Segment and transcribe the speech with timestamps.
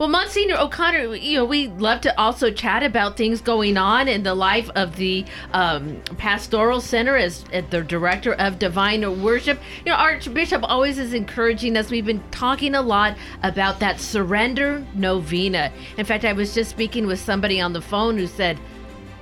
[0.00, 4.24] Well, Monsignor O'Connor, you know, we love to also chat about things going on in
[4.24, 9.60] the life of the um, Pastoral Center as, as the director of Divine Worship.
[9.86, 11.92] You know, Archbishop always is encouraging us.
[11.92, 15.70] We've been talking a lot about that surrender novena.
[15.96, 18.58] In fact, I was just speaking with somebody on the phone who said,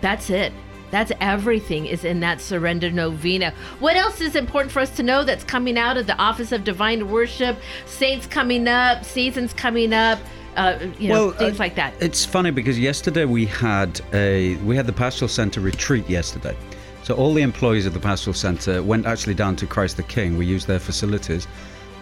[0.00, 0.54] that's it.
[0.90, 3.52] That's everything is in that surrender novena.
[3.78, 6.64] What else is important for us to know that's coming out of the Office of
[6.64, 7.58] Divine Worship?
[7.84, 10.18] Saints coming up, seasons coming up
[10.56, 11.94] uh, you know, well, things uh, like that.
[12.00, 16.56] It's funny because yesterday we had a we had the pastoral center retreat yesterday.
[17.02, 20.38] So all the employees of the pastoral center went actually down to Christ the King.
[20.38, 21.48] We used their facilities.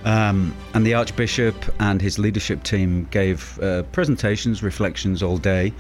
[0.05, 5.73] Um, and the Archbishop and his leadership team gave uh, presentations, reflections all day,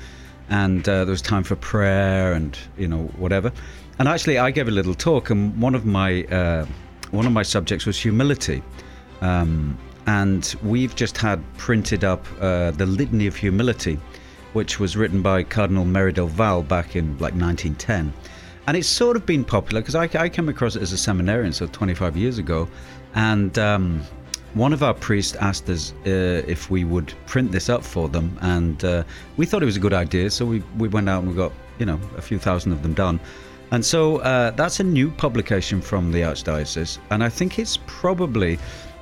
[0.50, 3.52] and uh, there was time for prayer and you know whatever.
[3.98, 6.66] And actually, I gave a little talk, and one of my uh,
[7.10, 8.62] one of my subjects was humility.
[9.20, 9.76] Um,
[10.10, 13.96] and we've just had printed up uh, the Litany of Humility,
[14.54, 18.12] which was written by Cardinal Merry del Val back in like 1910.
[18.66, 21.52] And it's sort of been popular because I, I, came across it as a seminarian,
[21.52, 22.68] so 25 years ago.
[23.14, 24.02] And um,
[24.54, 28.36] one of our priests asked us uh, if we would print this up for them.
[28.40, 29.04] And uh,
[29.36, 30.28] we thought it was a good idea.
[30.30, 32.94] So we, we went out and we got, you know, a few thousand of them
[32.94, 33.20] done.
[33.70, 36.98] And so uh, that's a new publication from the Archdiocese.
[37.10, 38.58] And I think it's probably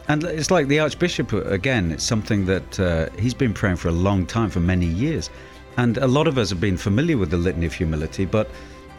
[0.08, 3.92] and it's like the Archbishop, again, it's something that uh, he's been praying for a
[3.92, 5.28] long time, for many years.
[5.76, 8.48] And a lot of us have been familiar with the Litany of Humility, but,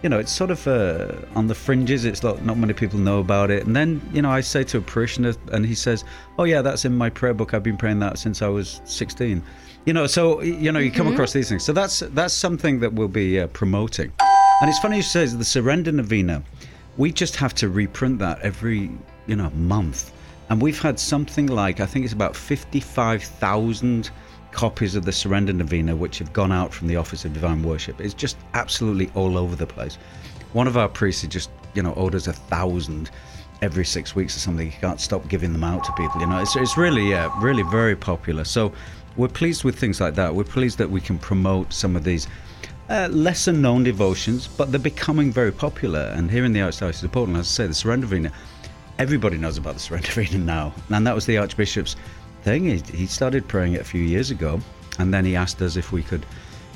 [0.03, 2.05] you know, it's sort of uh, on the fringes.
[2.05, 3.65] It's not, not many people know about it.
[3.65, 6.05] And then, you know, I say to a parishioner, and he says,
[6.37, 7.55] Oh, yeah, that's in my prayer book.
[7.55, 9.41] I've been praying that since I was 16.
[9.87, 11.15] You know, so, you know, you come mm-hmm.
[11.15, 11.63] across these things.
[11.63, 14.11] So that's, that's something that we'll be uh, promoting.
[14.61, 16.43] And it's funny you say the Surrender Novena.
[16.97, 18.91] We just have to reprint that every,
[19.25, 20.11] you know, month
[20.49, 24.09] and we've had something like, I think it's about 55,000
[24.51, 28.01] copies of the Surrender Novena, which have gone out from the Office of Divine Worship.
[28.01, 29.97] It's just absolutely all over the place.
[30.53, 33.11] One of our priests just, you know, orders a thousand
[33.61, 34.71] every six weeks or something.
[34.71, 36.19] He can't stop giving them out to people.
[36.19, 38.43] You know, it's, it's really, yeah, really very popular.
[38.43, 38.71] So
[39.17, 40.33] we're pleased with things like that.
[40.33, 42.27] We're pleased that we can promote some of these
[42.89, 46.11] uh, lesser known devotions, but they're becoming very popular.
[46.15, 48.31] And here in the Archdiocese of Portland, as I say, the Surrender Novena
[48.99, 50.73] everybody knows about the surrender reading now.
[50.89, 51.95] And that was the Archbishop's
[52.43, 52.65] thing.
[52.65, 54.59] He, he started praying it a few years ago,
[54.99, 56.25] and then he asked us if we could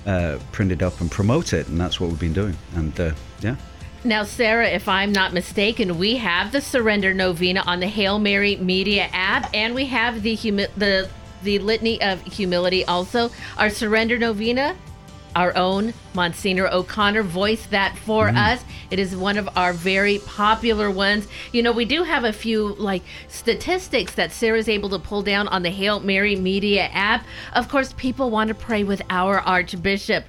[0.08, 2.58] uh, print it up and promote it, and that's what we've been doing.
[2.76, 3.58] And uh, yeah.
[4.06, 8.58] Now, Sarah, if I'm not mistaken, we have the Surrender Novena on the Hail Mary
[8.58, 11.10] Media app, and we have the humi- the
[11.44, 13.30] the Litany of Humility also.
[13.58, 14.76] Our Surrender Novena
[15.36, 18.38] our own Monsignor O'Connor voiced that for mm.
[18.38, 18.64] us.
[18.92, 21.28] It is one of our very popular ones.
[21.52, 25.48] You know, we do have a few like statistics that Sarah's able to pull down
[25.48, 27.26] on the Hail Mary Media app.
[27.54, 30.26] Of course, people want to pray with our Archbishop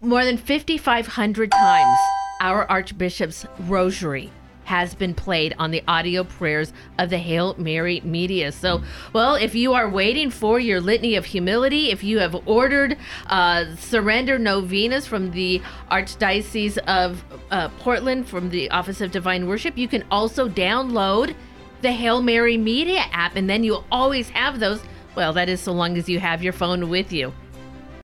[0.00, 1.98] more than 5,500 times.
[2.40, 4.30] Our Archbishop's rosary
[4.68, 8.52] has been played on the audio prayers of the Hail Mary media.
[8.52, 8.82] So,
[9.14, 12.98] well, if you are waiting for your litany of humility, if you have ordered
[13.28, 19.78] uh, surrender novenas from the Archdiocese of uh, Portland from the Office of Divine Worship,
[19.78, 21.34] you can also download
[21.80, 24.82] the Hail Mary Media app, and then you'll always have those.
[25.16, 27.32] Well, that is so long as you have your phone with you.